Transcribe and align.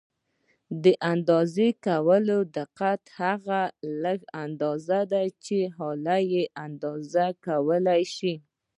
د 0.83 0.85
اندازه 1.13 1.67
کولو 1.85 2.37
دقت 2.57 3.01
هغه 3.21 3.61
لږه 4.03 4.27
اندازه 4.45 4.99
ده 5.11 5.23
چې 5.45 5.57
آله 5.89 6.17
یې 6.33 6.43
اندازه 6.65 7.25
کولای 7.45 8.01
شي. 8.15 8.33